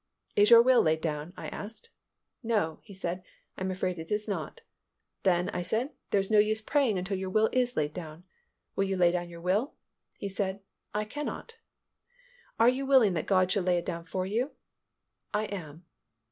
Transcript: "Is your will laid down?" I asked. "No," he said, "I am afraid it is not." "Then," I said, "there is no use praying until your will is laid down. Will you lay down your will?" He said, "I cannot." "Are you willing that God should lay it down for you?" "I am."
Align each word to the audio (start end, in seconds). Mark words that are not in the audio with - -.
"Is 0.35 0.49
your 0.49 0.63
will 0.63 0.81
laid 0.81 0.99
down?" 0.99 1.31
I 1.37 1.47
asked. 1.49 1.91
"No," 2.41 2.79
he 2.81 2.91
said, 2.91 3.21
"I 3.55 3.61
am 3.61 3.69
afraid 3.69 3.99
it 3.99 4.09
is 4.11 4.27
not." 4.27 4.61
"Then," 5.21 5.49
I 5.49 5.61
said, 5.61 5.91
"there 6.09 6.19
is 6.19 6.31
no 6.31 6.39
use 6.39 6.59
praying 6.59 6.97
until 6.97 7.19
your 7.19 7.29
will 7.29 7.51
is 7.53 7.77
laid 7.77 7.93
down. 7.93 8.23
Will 8.75 8.85
you 8.85 8.97
lay 8.97 9.11
down 9.11 9.29
your 9.29 9.41
will?" 9.41 9.75
He 10.17 10.27
said, 10.27 10.61
"I 10.91 11.05
cannot." 11.05 11.57
"Are 12.59 12.67
you 12.67 12.83
willing 12.87 13.13
that 13.13 13.27
God 13.27 13.51
should 13.51 13.65
lay 13.65 13.77
it 13.77 13.85
down 13.85 14.05
for 14.05 14.25
you?" 14.25 14.53
"I 15.35 15.43
am." 15.45 15.85